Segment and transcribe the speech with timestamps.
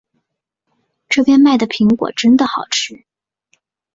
[1.15, 3.05] 那边卖的苹果真的好吃